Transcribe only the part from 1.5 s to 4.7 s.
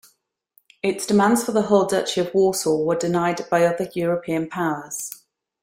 the whole Duchy of Warsaw were denied by other European